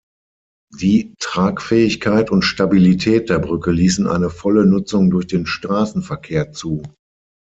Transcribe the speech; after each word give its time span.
Die 0.79 1.13
Tragfähigkeit 1.19 2.31
und 2.31 2.41
Stabilität 2.41 3.29
der 3.29 3.37
Brücke 3.37 3.69
ließen 3.69 4.07
eine 4.07 4.31
volle 4.31 4.65
Nutzung 4.65 5.11
durch 5.11 5.27
den 5.27 5.45
Straßenverkehr 5.45 6.51
zu. 6.51 6.81